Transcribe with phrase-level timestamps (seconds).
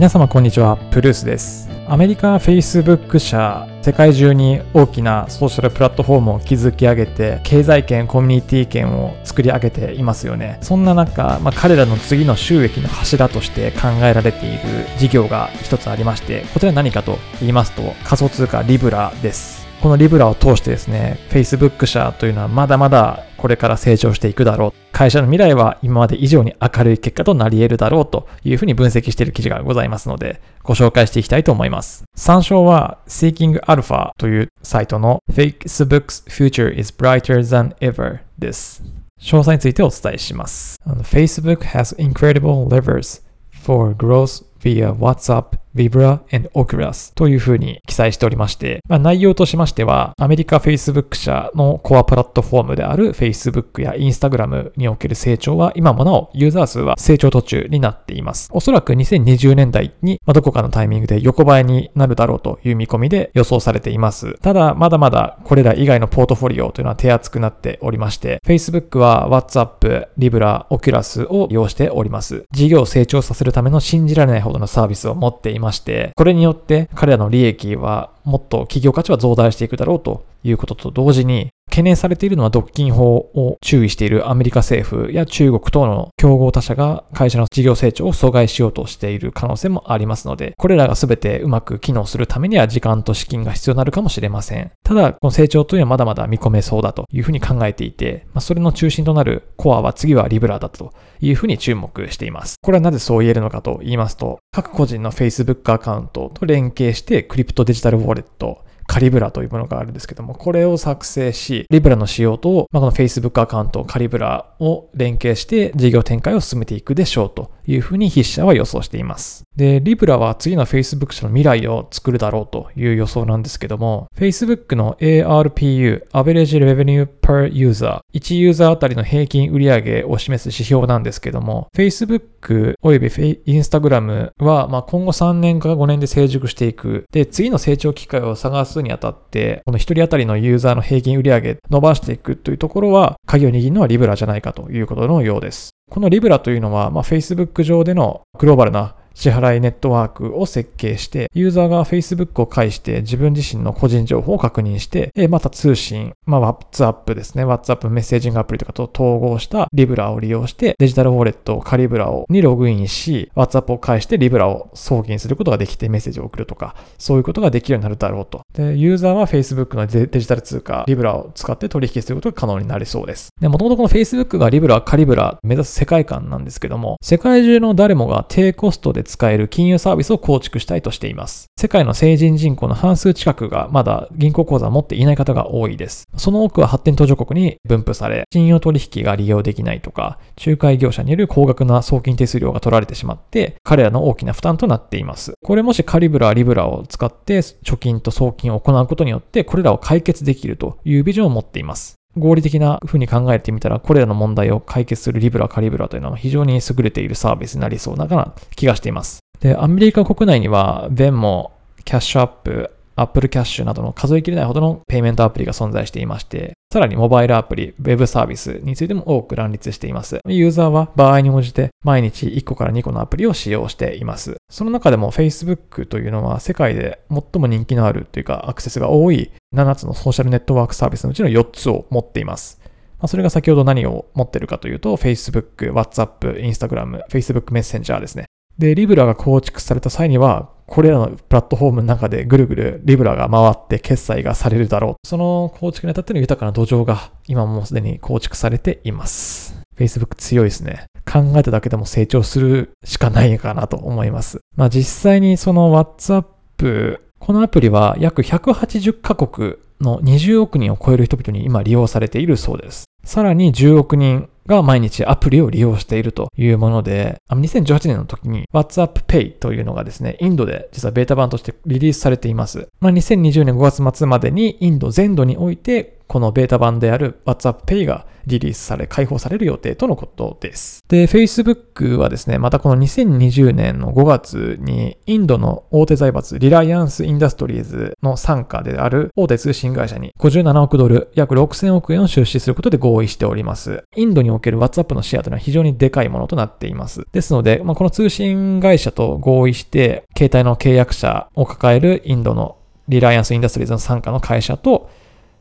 [0.00, 1.68] 皆様こんにちは、プルースです。
[1.86, 10.56] アメリカ Facebook 社、世界中に大きなソーシャルプラットフォームを築き上げて、経済圏、コミュニティ圏を作り上げていますよね。
[10.62, 14.58] そんな中、まあ、彼らの次の収益の柱として考えられている
[14.96, 19.68] 事業が一つありまして、こちら何かと言いますと、仮想通貨リブラです。
[19.82, 24.89] このリブラを通してですね、Facebook 社というのはまだまだこれから成長していくだろう。
[25.00, 32.04] 会社の未来は今まで以上に明るい結果となり得るだろうというふうに分析している記事がございますので、ご紹介していきたいと思います。
[32.14, 38.82] 参照は Seeking Alpha というサイトの Facebook's Future is Brighter Than Ever です。
[39.18, 40.76] 詳細についてお伝えします。
[40.86, 43.22] Facebook has incredible levers
[43.64, 58.48] for growth via WhatsApp, Vibra and Oculus というふうに記載しておりまして、まあ、内容としましては、アメリカ Facebook 社のコアプラットフォームである Facebook や Instagram における成長は今もなおユーザー数は成長途中になっています。
[58.52, 64.34] おそらく2020年代に、まあ、どこかのタイミングで横ばいになるだろうという見込みで予想されています。
[64.40, 72.44] ただ、まだまだこれら以外のポートフォリオというのは手厚くなっておりまして、Facebook は WhatsApp、Libra、Oculus を利用しております。
[72.50, 94.72] 事業を成長させるための信じられないほどのサービスを持っていまして、これによって彼らの利益はもっと企業価値は増大していくだろうということと同時に、懸念されているのは独禁法を注意しているアメリカ政府や中国等の競合他社が会社の事業成長を阻害しようとしている可能性もありますので、これらが全てうまく機能するためには時間と資金が必要になるかもしれません。
[94.82, 102.56] ただ、この成長というのはまだまだ見込めそうだというふうに考えていて、まあ、それの中心となるコアは次はリブラだというふうに注目しています。
[102.60, 117.52] これはなぜそう言えるのかと言いますと、各個人の Facebook アカウントと連携してクリプトデジタルウォレット、カリブラというものがあるんですけども、これを作成し、リブラの仕様と、まあ、この Facebook アカウント、カリブラを連携して事業展開を進めていくでしょうと。
[117.70, 119.44] いうふうに筆者は予想しています。
[119.56, 137.04] で、リブラは次の Facebook 社の未来を作るだろうという予想なんですけども、Facebook の ARPU、Average Revenue Per User、1ユーザーあたりの平均売上を示す指標なんですけども、Facebook および Instagram は、まあ、今後3年か5年で成熟していく。
[137.12, 145.69] で、次の成長機会を探すにあたって、この1人当たりのユーザーの平均売上伸ばしていくというところは、鍵を握るのはリブラじゃないかということのようです。
[145.90, 168.42] このリブラというのは、まあ、Facebook 上でのグローバルな支払いネットワークを設計して、ユーザーが Facebook を介して自分自身の個人情報を確認して、えまた通信、まあ、WhatsApp ですね、WhatsApp メッセージングアプリとかと統合したリブラを利用して、デジタルウォレット、カリブラをにログインし、WhatsApp を介してリブラを送金することができてメッセージを送るとか、そういうことができるようになるだろうと。
[168.54, 173.30] で、ユーザーは Facebook のデジタル通貨、リブラを使って取引することが可能になりそうです。
[173.40, 181.46] で、もともとこの Facebook がリブラ、カリブラ目指す世界観なんですけども、世界中の誰もが低コストでで使える金融サービスを構築したいとしています。
[181.58, 186.04] 世界の成人人口の半数近くがまだ銀行口座を持っていない方が多いです。
[186.16, 195.34] その多くは発展途上国に分布され、信用取引が利用できないとか、仲介業者による高額な送金手数料が取られてしまって、彼らの大きな負担となっています。
[195.42, 201.99] これもしカリブラ、リブラを使って貯金と送金を行うことによって、これらを解決できるというビジョンを持っています。
[202.16, 209.20] 合理的な風に考えてみたら、これらの問題を解決するリブラ、カリブラというのは非常に優れているサービスになりそうな気がしています。
[209.40, 211.52] で、アメリカ国内には、ベンも、
[211.84, 220.20] キャッシュアップ、アップルキャッシュなどの数えきれないほどのペイメントアプリが存在していまして、さらにモバイルアプリ、ウェブサービスについても多く乱立しています。
[220.26, 224.36] ユーザーは場合に応じて毎日1個から2個のアプリを使用しています。
[224.50, 232.60] その中でも Facebook というのは世界で最も人気のあるというかアクセスが多い7つのソーシャルネットワークサービスのうちの4つを持っています。
[233.06, 238.26] それが先ほど何を持ってるかというと、Facebook、WhatsApp、Instagram、Facebook メッセンジャーですね。
[238.58, 245.06] で、リブラが構築された際には、これらのプラットフォームの中でぐるぐるリブラが回って決済がされるだろう。
[245.06, 249.60] その構築にあたっての豊かな土壌が今もすでに構築されています。
[249.76, 250.84] Facebook 強いですね。
[251.04, 254.38] 考えただけでも成長するしかないかなと思います。
[254.54, 262.84] まあ実際にその WhatsApp、このアプリは約180カ国の20億人を超える人々に今利用されているそうです。
[263.04, 272.68] さらに10億人が毎日アプリを利用しているというもので、2018年の時に WhatsApp Pay というのがですね、インドで実はベータ版としてリリースされています。
[272.80, 280.82] まあ、2020年5月末までにインド全土においてこのベータ版である WhatsApp Pay がリリースされ、開放される予定とのことです。
[280.88, 293.84] で、Facebook はですね、またこの2020年の5月に、インドの大手財閥、リライアンス・インダストリーズの傘下である大手通信会社に57億ドル、約6000億円を出資することで合意しております。
[293.96, 297.06] インドにおおける WhatsApp のシェアというのは非常にでかいものとなっています。
[297.12, 302.56] ですので、まあ、この通信会社と合意して、携帯の契約者を抱えるインドの
[302.88, 304.90] リライアンスインダストリーズの傘下の会社と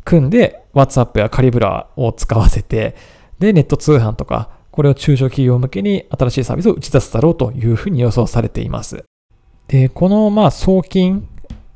[0.05, 2.95] 組んで WhatsApp やカリブラを使わせて、
[3.39, 9.03] で、ネット通販とか、これを中小企業向けに新しいサービスを打ち出すだろうというふうに予想されています。
[9.67, 11.27] で、このまあ送金、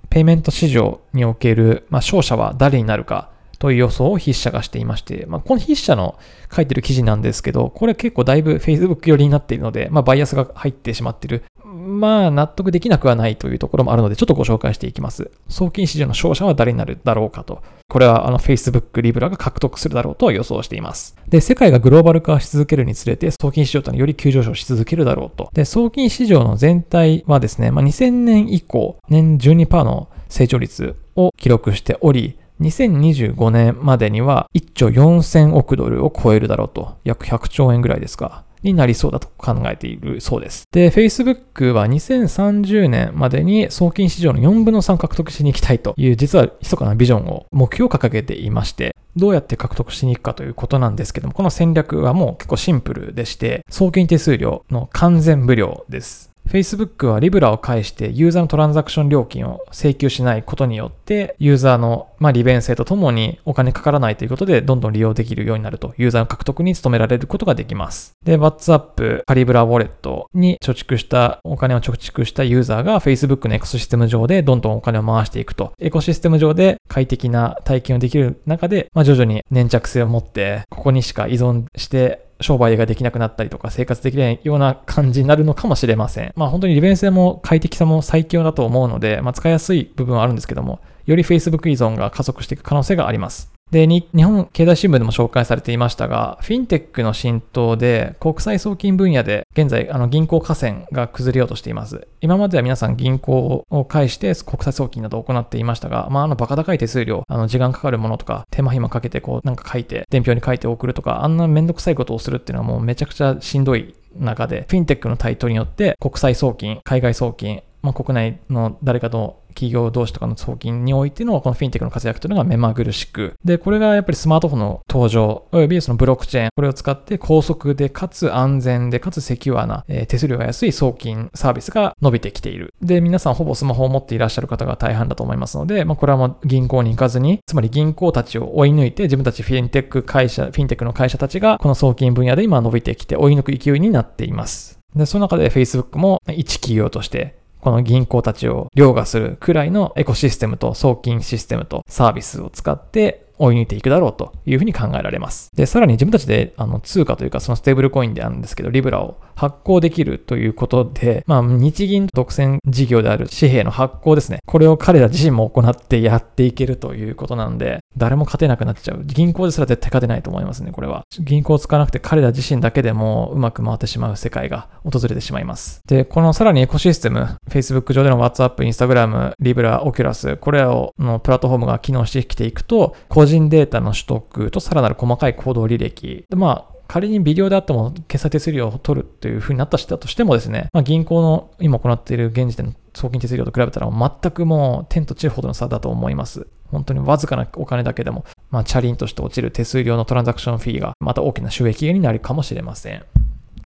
[0.10, 3.33] ペイメント市場における、まあ、勝者は誰になるか
[3.64, 6.20] という予想を筆者がしていまして、まあ、この筆者の
[6.54, 11.46] 書いてる記事なんですけど、これ結構だいぶ Facebook 寄りになっているので、まあ、バイアスが入ってしまっている。
[11.64, 15.32] まあ、納得できなくはないというところもあるので、ちょっとご紹介していきます。
[15.48, 17.64] 送金市場の勝者は誰になるだろうかと。
[17.88, 21.16] これはあの Facebook、リブラが獲得するだろうと予想しています。
[21.30, 25.50] で、世界がグローバル化し続けるにつれて、送金市場というのはより急上昇し続けるだろうと。
[25.54, 38.44] で、送金市場の全体はですね、まあ、2000年以降、年12%の成長率を記録しており、2025年までには1兆4000億ドルを超えるだろうと、約100兆円ぐらいですか。
[38.64, 40.64] になりそうだと考えているそうです。
[40.72, 56.33] で、Facebook は2030年までに送金市場の4分の3獲得しに行きたいという、実は密かなビジョンを、目標を掲げていまして、どうやって獲得しに行くかということなんですけども、この戦略はもう結構シンプルでして、送金手数料の完全無料です。
[56.48, 68.14] Facebook はリブラを介してユーザーのトランザクション料金を請求しないことによって、ユーザーのま利便性とともにお金かからないということで、どんどん利用できるようになると、ユーザーの獲得に努められることができます。
[68.24, 86.34] で、WhatsApp、カリブラウォレットに貯蓄した、お金を貯蓄したユーザーが Facebook のエコシステム上でどんどんお金を回していくと、エコシステム上で快適な体験をできる中で、まあ、徐々に粘着性を持って、ここにしか依存して商売ができなくなったりとか生活できないような感じになるのかもしれません。
[86.36, 93.53] まあ本当に利便性も快適さも最強だと思うので、まあ使いやすい部分はあるんですけども、より Facebook 依存が加速していく可能性があります。
[93.74, 102.08] で、日本経済新聞でも紹介されていましたが、フィンテックの浸透で国際送金分野で現在あの銀行河川が崩れようとしています。
[102.22, 132.74] 今までは皆さん銀行を介して国際送金などを行っていましたが、まああのバカ高い手数料、あの時間かかるものとか手間暇かけてこうなんか書いて、伝票に書いて送るとか、あんなめんどくさいことをするっていうのはもうめちゃくちゃしんどい中で、フィンテックの台頭によって国際送金、海外送金、まあ、国内の誰かと企業同士とかの送金においてのこのフィンテックの活躍というのが目まぐるしく、で、これがやっぱりスマートフォンの登場、およびそのブロックチェーン、これを使って高速でかつ安全でかつセキュアな、えー、手数料が安い送金サービスが伸びてきている。
[132.82, 144.80] で、皆さんほぼスマホを持っていらっしゃる方が大半だと思いますので、まあ、これはもう銀行に行かずに、つまり銀行たちを追い抜いて自分たちフィンテック会社、フィンテックの会社たちがこの送金分野で今伸びてきて追い抜く勢いになっています。
[144.96, 155.50] で、その中で Facebook も一企業としてこの銀行たちを凌駕するくらいのエコシステムと送金システムとサービスを使って追い抜いていくだろうというふうに考えられます。
[155.56, 164.40] で、さらに自分たちであの通貨というかそのステーブルコインであるんですけど、リブラを発行できるということで、まあ、日銀独占事業である紙幣の発行ですね。
[164.46, 169.04] これを彼ら自身も行ってやっていけるということなので、誰も勝てなくなっちゃう。
[169.04, 171.04] 銀行ですら絶対勝てないと思いますね、これは。
[171.20, 175.82] 銀行を使わなくて彼ら自身だけでもうまく回ってしまう世界が訪れてしまいます。
[175.86, 186.26] で、このさらにエコシステム、Facebook 上での WhatsApp、Instagram、Libra、Oculus、これらのプラットフォームが機能してきていくと、個人データの取得とさらなる細かい行動履歴。
[186.30, 196.48] で、まあ、仮に微量であっても決済手数料を取るというふうになったとしてもですね、まあ、銀行の今行っている現時点の送金手数料と比べたら全くもう天と地ほどの差だと思います。
[196.74, 203.04] 本当にわずかなお金だけでも、まあ、チャリンとして落ちる手数料のトランザクションフィーがまた大きな収益源になるかもしれません。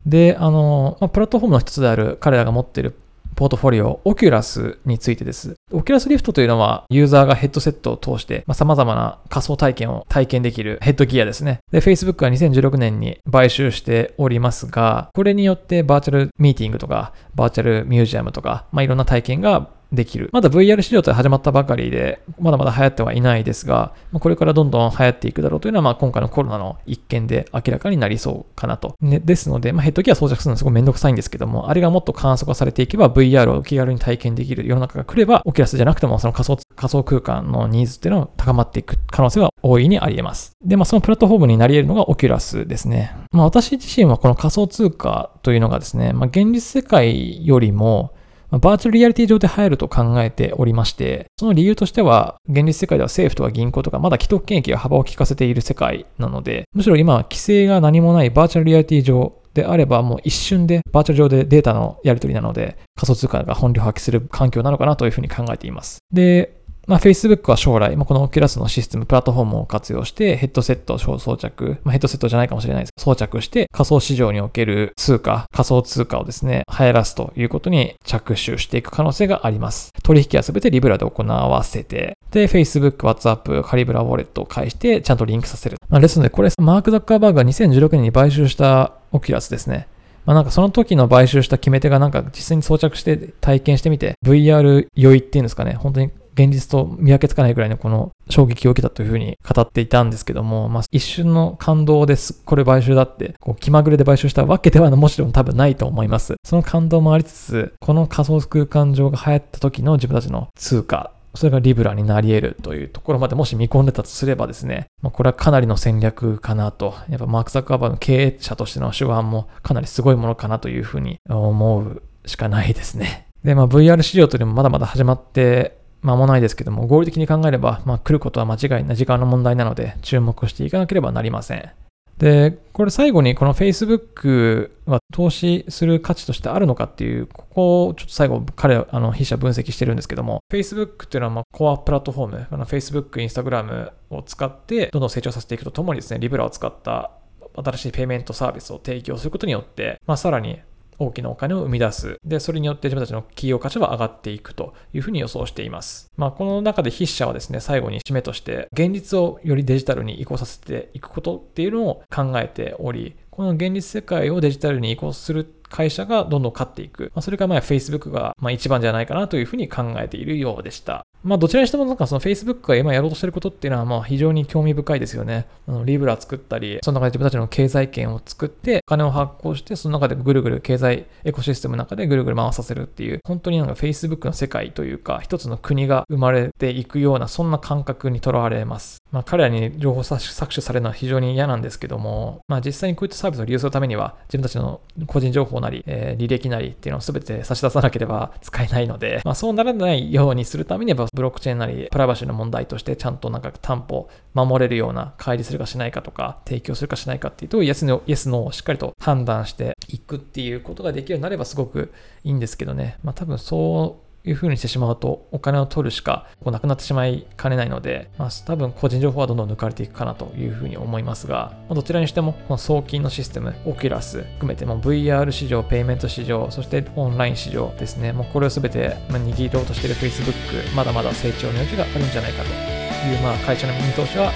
[0.06, 2.96] で、あの、まあ、プラットフォームの一つである彼らが持っている
[3.36, 5.56] ポートフォリオ、オキュラスについてです。
[5.72, 11.60] オキュラスリフトというのは、ユーザーがヘッドセットを通して、まあ、様々な仮想体験を体験できるヘッドギアですね。
[11.72, 20.30] で、Facebook は2016年に買収しておりますが、これによってバーチャルミーティングとか、バーチャルミュージアムとか、まあ、いろんな体験ができる。
[20.32, 28.96] まだ VR 市場と始まったばかりで、まだまだ流行ってはいないですが、これからどんどん流行っていくだろうというのは、まあ、今回のコロナの一件で明らかになりそうかなと。
[29.02, 40.52] ね、ですので、まあ、ヘッドギア装着するのすごいめんどくさいんですけども、あれがもっと簡素化されていけば VR を気軽に体験できる世の中が来れば、オキュラスじゃなくてもその仮想仮想空間のニーズっていうのは高まっていく可能性は大いにあり得ます。
[40.64, 43.16] で、まあ、そのプラットフォームになり得るのがオキュラスですね。
[43.32, 48.15] まあ、私自身はこの仮想空間というのがですね、まあ、現実世界よりも、
[48.60, 66.00] バーチャルリアリティ上で入ると考えておりまして、その理由としては、現実世界では政府とか銀行とかまだ既得権益が幅を利かせている世界なので、むしろ今規制が何もないバーチャルリアリティ上であればもう一瞬でバーチャル上でデータのやり取りなので仮想通貨が本領発揮する環境なのかなというふうに考えています。
[66.12, 79.92] で、まあ、Facebook は将来、まあ、この Oculus のシステム、プラットフォームを活用して、ヘッドセットを装着、まあ、ヘッドセットじゃないかもしれないです装着して、仮想市場における通貨、仮想通貨をですね、流行らすということに着手していく可能性があります。
[80.04, 85.78] 取引はすべてリブラで行わせて、で、Facebook、WhatsApp、カリブラウォレットを介して、ちゃんとリンクさせる。
[85.90, 89.88] まあ、ですので、これ、マーク・ザッカーバーグが2016年に買収したオキュラスですね。
[90.26, 102.34] まあなんかその時の買収した決め手がなんか実際に装着して体験してみて VR 酔いっていうんですかね、本当に現実と見分けつかないぐらいのこの衝撃を受けたというふうに語っていたんですけども、まあ、一瞬の感動です。
[102.44, 106.36] これ買収だって、こう気まぐれで買収したわけではもちろん多分ないと思います。
[106.44, 123.28] その感動もありつつ、この仮想空間上が流行った時の自分たちの通貨、それがリブラになり得るというところまでもし見込んでたとすればですね、まあ、これはかなりの戦略かなと、やっぱマーク・ザッカーバーの経営者としての手腕もかなりすごいものかなというふうに思うしかないですね。
[123.44, 131.72] で、まあ VR 市場というのもまだまだ始まって間もないですけども、合理的に考えれば、まあ、来ることは間違いない時間の問題なので、注目していかなければなりません。
[132.18, 147.12] で、これ最後にこの Facebook は投資する価値としてあるのかっていう、ここをちょっと最後彼あの筆者分析してるんですけども、Facebook っていうのはまコアプラットフォーム、あの Facebook、Instagram を使ってどんどん成長させていくとともにですね、リブラを使った
[147.58, 150.60] 新しいペイメントサービスを提供することによって、まあ、さらに
[151.00, 152.18] 大きなお金を生み出す。
[152.24, 156.12] で、それによって自分たちの企業価値は上がっていくというふうに予想しています。
[156.18, 167.12] まあ、この中で筆者はですね、最後に締めとして、現実をよりデジタルに移行させていくことっていうのを考えており、この現実世界をデジタルに移行する会社がどんどん勝っていく。
[167.16, 171.05] まあ、それがまあ Facebook がまあ一番じゃないかなというふうに考えているようでした。
[171.26, 175.48] まあどちらにしてもなんかその Facebook が今やろうとしてることっていうのはまあ非常に興味深いですよね。
[175.68, 188.98] あのリブラ作ったり、その中で自分たちの経済圏を作ってお金を発行して、その中でぐるぐる経済エコシステムの中でぐるぐる回させるっていう、本当になんか Facebook の世界というか、一つの国が生まれていくような、そんな感覚にとらわれます。
[189.12, 211.94] まあ彼らに情報搾取されるのは非常に嫌なんですけども、まあ実際にこういったサービスを利用するためには、自分たちの個人情報なり、えー、履歴なりっていうのを全て差し出さなければ使えないので、まあそうならないようにするためには、ブロックチェーンなり、プライバシーの問題としてちゃんとなんか担保、守れるような乖離するかしないかとか、提供するかしないかっていうと、イエスの、イエスのをしっかりと判断していくっていうことができるようになればすごく
[212.24, 212.98] いいんですけどね。
[213.04, 234.32] まあ多分そういう風にしてしまうとお金を取るしかこうなくなってしまいかねないので、まあ、多分個人情報はどんどん抜かれていくかなという風に思いますが、ま、どちらにしてもこの送金のシステム、オキュラス含めても VR 市場、ペイメント市場、そしてオンライン市場ですね、もうこれを全て握ろうとしている Facebook、まだまだ成長の余地があるんじゃないかという、まあ、会社の見通しは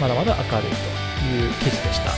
[0.00, 0.76] まだまだ明るいと
[1.26, 2.10] いう記事でした。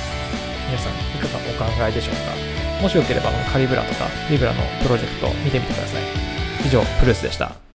[0.68, 2.82] 皆さんいかがお考えでしょうか？
[2.82, 6.29] もしよければカリブラとかリブラのプロジェクト見てみてください。
[6.64, 7.69] 以上、プルースでした。